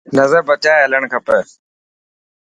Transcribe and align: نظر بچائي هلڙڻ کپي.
نظر 0.17 0.41
بچائي 0.49 0.79
هلڙڻ 0.83 1.03
کپي. 1.13 1.39